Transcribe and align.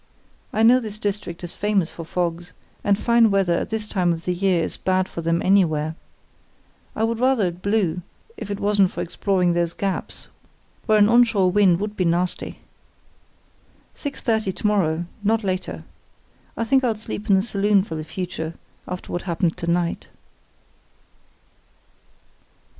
I 0.51 0.63
know 0.63 0.79
this 0.79 0.97
district 0.97 1.43
is 1.43 1.53
famous 1.53 1.91
for 1.91 2.03
fogs, 2.03 2.53
and 2.83 2.97
fine 2.97 3.29
weather 3.29 3.53
at 3.53 3.69
this 3.69 3.87
time 3.87 4.11
of 4.13 4.25
the 4.25 4.33
year 4.33 4.63
is 4.63 4.75
bad 4.75 5.07
for 5.07 5.21
them 5.21 5.43
anywhere. 5.45 5.95
I 6.95 7.03
would 7.03 7.19
rather 7.19 7.45
it 7.45 7.61
blew, 7.61 8.01
if 8.35 8.49
it 8.49 8.59
wasn't 8.59 8.89
for 8.89 9.01
exploring 9.01 9.53
those 9.53 9.73
gaps, 9.73 10.27
where 10.87 10.97
an 10.97 11.07
on 11.07 11.23
shore 11.23 11.51
wind 11.51 11.79
would 11.79 11.95
be 11.95 12.03
nasty. 12.05 12.61
Six 13.93 14.21
thirty 14.21 14.51
to 14.51 14.65
morrow; 14.65 15.05
not 15.23 15.43
later. 15.43 15.83
I 16.57 16.63
think 16.63 16.83
I'll 16.83 16.95
sleep 16.95 17.29
in 17.29 17.35
the 17.35 17.43
saloon 17.43 17.83
for 17.83 17.93
the 17.93 18.03
future, 18.03 18.55
after 18.87 19.11
what 19.13 19.21
happened 19.29 19.55
to 19.57 19.67
night." 19.67 20.07